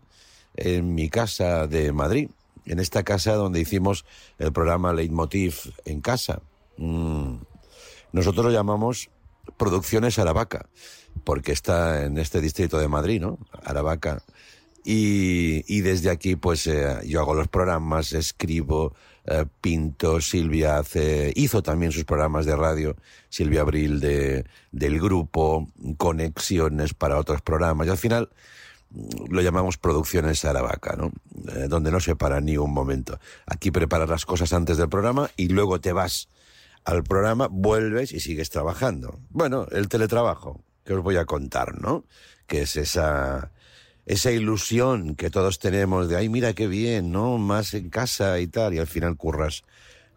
en 0.56 0.94
mi 0.94 1.08
casa 1.08 1.66
de 1.66 1.92
Madrid, 1.92 2.30
en 2.66 2.78
esta 2.78 3.02
casa 3.02 3.34
donde 3.34 3.60
hicimos 3.60 4.04
el 4.38 4.52
programa 4.52 4.92
Leitmotiv 4.92 5.74
en 5.84 6.00
casa. 6.00 6.42
Mm. 6.76 7.36
Nosotros 8.12 8.44
lo 8.46 8.52
llamamos 8.52 9.10
Producciones 9.56 10.18
Aravaca, 10.18 10.68
porque 11.24 11.52
está 11.52 12.04
en 12.04 12.18
este 12.18 12.40
distrito 12.40 12.78
de 12.78 12.88
Madrid, 12.88 13.20
¿no? 13.20 13.38
Aravaca. 13.64 14.22
Y, 14.84 15.80
desde 15.80 16.10
aquí, 16.10 16.36
pues 16.36 16.66
eh, 16.66 16.98
yo 17.06 17.20
hago 17.20 17.34
los 17.34 17.48
programas, 17.48 18.12
escribo, 18.12 18.94
eh, 19.24 19.44
pinto, 19.60 20.20
Silvia 20.20 20.78
hace, 20.78 21.32
hizo 21.36 21.62
también 21.62 21.92
sus 21.92 22.04
programas 22.04 22.46
de 22.46 22.56
radio, 22.56 22.96
Silvia 23.28 23.60
Abril 23.60 24.00
de, 24.00 24.44
del 24.72 25.00
grupo, 25.00 25.68
conexiones 25.96 26.94
para 26.94 27.18
otros 27.18 27.42
programas, 27.42 27.86
y 27.86 27.90
al 27.90 27.98
final 27.98 28.30
mm, 28.90 29.32
lo 29.32 29.40
llamamos 29.40 29.78
producciones 29.78 30.44
Aravaca, 30.44 30.96
¿no? 30.96 31.12
Eh, 31.54 31.68
donde 31.68 31.92
no 31.92 32.00
se 32.00 32.16
para 32.16 32.40
ni 32.40 32.56
un 32.56 32.74
momento. 32.74 33.20
Aquí 33.46 33.70
preparas 33.70 34.08
las 34.08 34.26
cosas 34.26 34.52
antes 34.52 34.78
del 34.78 34.88
programa 34.88 35.30
y 35.36 35.48
luego 35.48 35.80
te 35.80 35.92
vas 35.92 36.28
al 36.84 37.04
programa, 37.04 37.46
vuelves 37.48 38.10
y 38.10 38.18
sigues 38.18 38.50
trabajando. 38.50 39.20
Bueno, 39.30 39.66
el 39.70 39.88
teletrabajo, 39.88 40.64
que 40.84 40.94
os 40.94 41.02
voy 41.04 41.16
a 41.16 41.26
contar, 41.26 41.80
¿no? 41.80 42.04
Que 42.48 42.62
es 42.62 42.74
esa 42.74 43.52
esa 44.06 44.30
ilusión 44.32 45.14
que 45.14 45.30
todos 45.30 45.58
tenemos 45.58 46.08
de, 46.08 46.16
ay, 46.16 46.28
mira 46.28 46.54
qué 46.54 46.66
bien, 46.66 47.12
¿no? 47.12 47.38
Más 47.38 47.74
en 47.74 47.88
casa 47.88 48.40
y 48.40 48.46
tal, 48.46 48.74
y 48.74 48.78
al 48.78 48.86
final 48.86 49.16
curras 49.16 49.64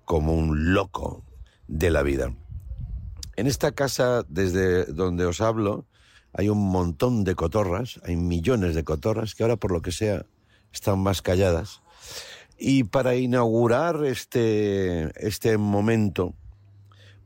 como 0.06 0.34
un 0.34 0.74
loco 0.74 1.24
de 1.68 1.92
la 1.92 2.04
vida. 2.04 2.34
En 3.36 3.48
esta 3.48 3.74
casa, 3.74 4.24
desde 4.28 4.86
donde 4.86 5.26
os 5.26 5.42
hablo, 5.42 5.86
hay 6.34 6.50
un 6.50 6.70
montón 6.70 7.24
de 7.24 7.36
cotorras, 7.36 8.00
hay 8.04 8.16
millones 8.16 8.76
de 8.76 8.84
cotorras 8.84 9.36
que 9.36 9.44
ahora, 9.44 9.56
por 9.56 9.72
lo 9.72 9.82
que 9.82 9.92
sea, 9.92 10.26
están 10.74 11.00
más 11.00 11.22
calladas. 11.22 11.82
Y 12.58 12.86
para 12.86 13.16
inaugurar 13.16 14.06
este, 14.06 15.12
este 15.26 15.58
momento 15.58 16.34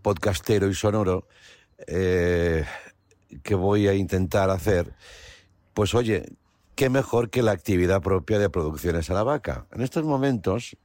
podcastero 0.01 0.69
y 0.69 0.73
sonoro 0.73 1.27
eh, 1.87 2.65
que 3.43 3.55
voy 3.55 3.87
a 3.87 3.93
intentar 3.93 4.49
hacer, 4.49 4.93
pues 5.73 5.93
oye, 5.93 6.25
qué 6.79 6.89
mejor 6.89 7.29
que 7.29 7.43
la 7.43 7.51
actividad 7.51 8.01
propia 8.01 8.39
de 8.39 8.50
Producciones 8.50 9.09
a 9.09 9.13
la 9.13 9.24
Vaca. 9.24 9.67
En 9.74 9.81
estos 9.81 10.05
momentos 10.05 10.77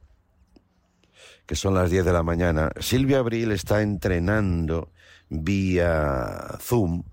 que 1.45 1.55
son 1.55 1.73
las 1.73 1.89
10 1.89 2.03
de 2.03 2.11
la 2.11 2.21
mañana. 2.21 2.69
Silvia 2.81 3.19
Abril 3.19 3.53
está 3.53 3.81
entrenando 3.81 4.91
vía 5.29 6.57
Zoom 6.59 7.03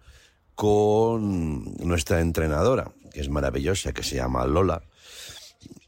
con 0.57 1.77
nuestra 1.77 2.23
entrenadora, 2.23 2.91
que 3.12 3.21
es 3.21 3.29
maravillosa, 3.29 3.93
que 3.93 4.03
se 4.03 4.17
llama 4.17 4.47
Lola 4.47 4.83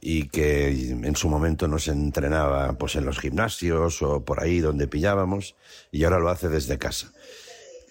y 0.01 0.29
que 0.29 0.69
en 0.69 1.17
su 1.17 1.29
momento 1.29 1.67
nos 1.67 1.89
entrenaba 1.89 2.75
pues 2.75 2.95
en 2.95 3.07
los 3.07 3.19
gimnasios 3.19 4.03
o 4.03 4.25
por 4.25 4.41
ahí 4.41 4.61
donde 4.61 4.87
pillábamos 4.87 5.57
y 5.91 6.05
ahora 6.05 6.21
lo 6.21 6.29
hace 6.29 6.49
desde 6.49 6.79
casa. 6.79 7.11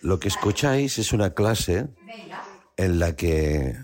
Lo 0.01 0.21
que 0.21 0.29
escucháis 0.29 0.97
es 0.97 1.11
una 1.11 1.33
clase 1.33 1.89
en 2.77 2.99
la 2.99 3.17
que 3.17 3.75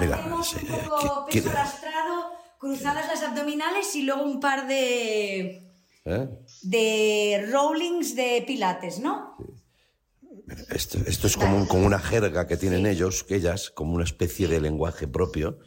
Mira, 0.00 0.16
Hacemos 0.16 0.48
sí, 0.48 0.56
un 0.68 0.88
poco 0.88 1.26
¿qué- 1.30 1.42
peso 1.42 1.50
arrastrado, 1.50 2.30
cruzadas 2.58 3.06
las 3.08 3.22
abdominales 3.22 3.94
y 3.96 4.02
luego 4.02 4.22
un 4.24 4.40
par 4.40 4.66
de, 4.66 5.62
¿eh? 6.04 6.28
de 6.62 7.48
rollings 7.50 8.14
de 8.16 8.44
pilates, 8.46 8.98
¿no? 8.98 9.36
Esto, 10.70 10.98
esto 11.06 11.26
es 11.26 11.36
como, 11.36 11.56
un- 11.56 11.66
como 11.66 11.86
una 11.86 11.98
jerga 11.98 12.46
que 12.46 12.56
tienen 12.56 12.86
ellos, 12.86 13.24
que 13.24 13.36
ellas, 13.36 13.70
como 13.70 13.94
una 13.94 14.04
especie 14.04 14.46
de 14.48 14.60
lenguaje 14.60 15.08
propio. 15.08 15.58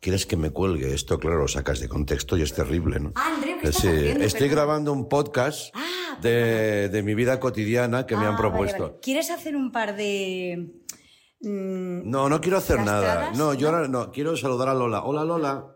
¿Quieres 0.00 0.26
que 0.26 0.36
me 0.36 0.50
cuelgue? 0.50 0.94
Esto, 0.94 1.18
claro, 1.20 1.38
lo 1.38 1.48
sacas 1.48 1.78
de 1.78 1.88
contexto 1.88 2.36
y 2.36 2.42
es 2.42 2.52
terrible, 2.54 2.98
¿no? 2.98 3.12
Ah, 3.14 3.34
Andreu, 3.36 3.58
¿qué 3.60 3.68
estás 3.68 3.82
Sí, 3.82 3.88
haciendo? 3.88 4.24
estoy 4.24 4.48
grabando 4.48 4.92
un 4.92 5.08
podcast 5.08 5.70
Ah, 5.74 6.18
de, 6.20 6.88
de 6.88 7.02
mi 7.04 7.14
vida 7.14 7.38
cotidiana 7.38 8.04
que 8.06 8.16
me 8.16 8.24
Ah, 8.24 8.30
han 8.30 8.34
vale, 8.36 8.48
propuesto. 8.48 8.82
vale. 8.84 8.98
¿Quieres 9.00 9.30
hacer 9.30 9.54
un 9.54 9.70
par 9.70 9.94
de... 9.94 10.72
mm, 11.42 12.08
No, 12.10 12.28
no 12.28 12.40
quiero 12.40 12.58
hacer 12.58 12.80
nada. 12.80 13.30
No, 13.34 13.54
yo 13.54 13.70
¿No? 13.70 13.76
ahora 13.76 13.88
no. 13.88 14.10
Quiero 14.12 14.36
saludar 14.36 14.68
a 14.68 14.74
Lola. 14.74 15.02
Hola, 15.04 15.24
Lola. 15.24 15.66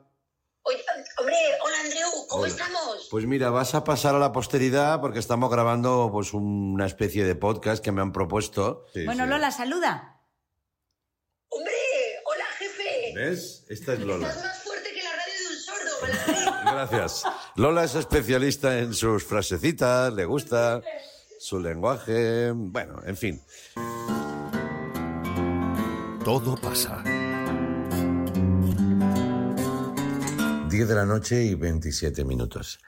Oye, 0.63 0.85
hombre, 1.19 1.37
hola 1.65 1.77
Andreu, 1.85 2.11
¿cómo 2.29 2.43
Hola. 2.43 2.51
estamos? 2.53 3.09
Pues 3.11 3.25
mira, 3.27 3.51
vas 3.51 3.75
a 3.77 3.85
pasar 3.85 4.17
a 4.17 4.19
la 4.19 4.33
posteridad 4.33 5.01
porque 5.01 5.21
estamos 5.21 5.49
grabando 5.51 6.09
pues 6.13 6.33
una 6.35 6.87
especie 6.87 7.25
de 7.25 7.37
podcast 7.37 7.85
que 7.85 7.93
me 7.93 8.03
han 8.03 8.13
propuesto. 8.13 8.85
bueno, 9.05 9.27
Lola, 9.27 9.53
saluda. 9.53 10.21
Hombre, 11.49 11.73
hola 12.25 12.45
jefe. 12.59 13.13
¿Ves? 13.15 13.65
Esta 13.69 13.93
es 13.93 14.01
Lola. 14.01 14.29
Estás 14.29 14.45
más 14.45 14.63
fuerte 14.65 14.91
que 14.93 15.03
la 15.05 15.11
radio 15.13 15.35
de 15.39 15.55
un 15.55 15.61
sordo. 15.63 16.63
Gracias. 16.73 17.23
Lola 17.55 17.85
es 17.85 17.95
especialista 17.95 18.79
en 18.81 18.93
sus 18.93 19.25
frasecitas, 19.25 20.13
le 20.13 20.25
gusta 20.25 20.83
su 21.39 21.61
lenguaje. 21.61 22.51
Bueno, 22.53 23.01
en 23.07 23.17
fin. 23.17 23.41
Todo 26.27 26.57
pasa. 26.57 27.05
10 30.69 30.89
de 30.89 30.95
la 30.97 31.07
noche 31.07 31.45
y 31.45 31.55
27 31.55 32.25
minutos. 32.25 32.81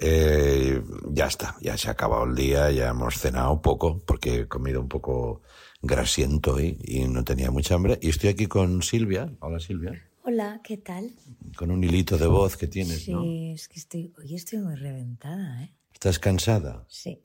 Eh, 0.00 0.82
ya 1.10 1.26
está, 1.26 1.56
ya 1.60 1.76
se 1.76 1.88
ha 1.88 1.90
acabado 1.90 2.24
el 2.24 2.34
día, 2.34 2.70
ya 2.70 2.88
hemos 2.88 3.18
cenado 3.18 3.60
poco, 3.60 3.98
porque 4.06 4.36
he 4.36 4.48
comido 4.48 4.80
un 4.80 4.88
poco 4.88 5.42
grasiento 5.82 6.54
hoy 6.54 6.78
y 6.84 7.06
no 7.06 7.22
tenía 7.22 7.50
mucha 7.50 7.74
hambre. 7.74 7.98
Y 8.00 8.08
estoy 8.08 8.30
aquí 8.30 8.46
con 8.46 8.80
Silvia. 8.80 9.30
Hola 9.40 9.60
Silvia. 9.60 9.92
Hola, 10.24 10.62
¿qué 10.64 10.78
tal? 10.78 11.12
Con 11.54 11.70
un 11.70 11.84
hilito 11.84 12.16
de 12.16 12.28
voz 12.28 12.56
que 12.56 12.66
tienes, 12.66 13.02
Sí, 13.02 13.12
¿no? 13.12 13.24
es 13.26 13.68
que 13.68 13.78
estoy, 13.78 14.14
hoy 14.16 14.34
estoy 14.34 14.60
muy 14.60 14.74
reventada, 14.74 15.64
¿eh? 15.64 15.74
¿Estás 15.92 16.18
cansada? 16.18 16.86
Sí, 16.88 17.22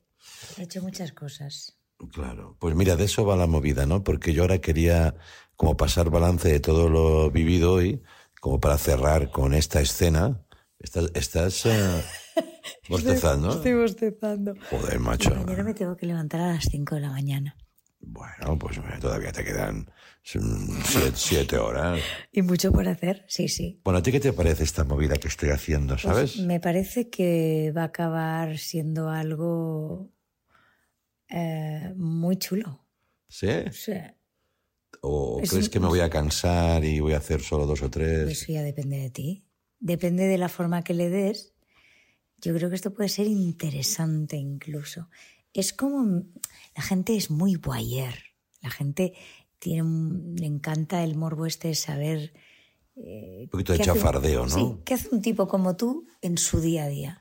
he 0.57 0.63
hecho 0.63 0.81
muchas 0.81 1.13
cosas. 1.13 1.77
Claro. 2.09 2.55
Pues 2.59 2.75
mira, 2.75 2.95
de 2.95 3.05
eso 3.05 3.25
va 3.25 3.35
la 3.35 3.47
movida, 3.47 3.85
¿no? 3.85 4.03
Porque 4.03 4.33
yo 4.33 4.43
ahora 4.43 4.59
quería 4.59 5.15
como 5.55 5.77
pasar 5.77 6.09
balance 6.09 6.47
de 6.49 6.59
todo 6.59 6.89
lo 6.89 7.29
vivido 7.31 7.73
hoy, 7.73 8.01
como 8.39 8.59
para 8.59 8.77
cerrar 8.77 9.29
con 9.31 9.53
esta 9.53 9.81
escena. 9.81 10.43
Estás, 10.79 11.11
estás 11.13 11.65
eh, 11.67 12.01
bostezando. 12.89 13.51
Estoy 13.53 13.73
bostezando. 13.73 14.55
Joder, 14.69 14.99
macho. 14.99 15.29
mañana 15.35 15.63
me 15.63 15.73
tengo 15.73 15.95
que 15.95 16.05
levantar 16.07 16.41
a 16.41 16.53
las 16.53 16.65
5 16.65 16.95
de 16.95 17.01
la 17.01 17.09
mañana. 17.11 17.55
Bueno, 18.03 18.57
pues 18.57 18.77
eh, 18.77 18.81
todavía 18.99 19.31
te 19.31 19.43
quedan 19.43 19.81
mm, 20.33 20.81
siete, 20.83 21.11
siete 21.13 21.57
horas. 21.57 21.99
¿Y 22.31 22.41
mucho 22.41 22.71
por 22.71 22.87
hacer? 22.87 23.23
Sí, 23.27 23.47
sí. 23.47 23.79
Bueno, 23.83 23.99
¿a 23.99 24.01
ti 24.01 24.11
qué 24.11 24.19
te 24.19 24.33
parece 24.33 24.63
esta 24.63 24.83
movida 24.83 25.17
que 25.17 25.27
estoy 25.27 25.49
haciendo, 25.49 25.93
Pues 25.93 26.01
sabes? 26.01 26.37
me 26.39 26.59
parece 26.59 27.11
que 27.11 27.71
va 27.77 27.83
a 27.83 27.85
acabar 27.85 28.57
siendo 28.57 29.09
algo 29.09 30.09
eh, 31.31 31.93
muy 31.95 32.37
chulo. 32.37 32.85
¿Sí? 33.27 33.47
Sí. 33.71 33.93
¿O 35.01 35.39
Es 35.41 35.49
crees 35.49 35.69
que 35.69 35.79
me 35.79 35.87
voy 35.87 36.01
a 36.01 36.09
cansar 36.09 36.83
y 36.85 36.99
voy 36.99 37.13
a 37.13 37.17
hacer 37.17 37.41
solo 37.41 37.65
dos 37.65 37.81
o 37.81 37.89
tres? 37.89 38.29
Eso 38.29 38.51
ya 38.51 38.61
depende 38.61 38.97
de 38.97 39.09
ti. 39.09 39.43
Depende 39.79 40.25
de 40.27 40.37
la 40.37 40.49
forma 40.49 40.83
que 40.83 40.93
le 40.93 41.09
des. 41.09 41.53
Yo 42.37 42.53
creo 42.53 42.69
que 42.69 42.75
esto 42.75 42.93
puede 42.93 43.09
ser 43.09 43.27
interesante 43.27 44.35
incluso. 44.37 45.09
Es 45.53 45.73
como 45.73 46.23
la 46.75 46.83
gente 46.83 47.15
es 47.15 47.31
muy 47.31 47.55
voyeur. 47.55 48.13
La 48.61 48.69
gente 48.69 49.13
tiene 49.59 49.81
un- 49.83 50.35
le 50.37 50.45
encanta 50.45 51.03
el 51.03 51.15
morbo 51.15 51.45
este 51.45 51.69
de 51.69 51.75
saber 51.75 52.33
un 52.95 53.47
poquito 53.49 53.73
de 53.73 53.79
un- 53.79 53.85
chafardeo, 53.85 54.45
¿no? 54.45 54.49
Sí, 54.55 54.75
qué 54.85 54.93
hace 54.95 55.09
un 55.11 55.21
tipo 55.21 55.47
como 55.47 55.75
tú 55.75 56.05
en 56.21 56.37
su 56.37 56.61
día 56.61 56.83
a 56.83 56.87
día. 56.89 57.20